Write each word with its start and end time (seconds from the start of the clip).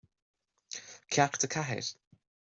Ceacht 1.13 1.43
a 1.43 1.47
Ceathair 1.51 1.87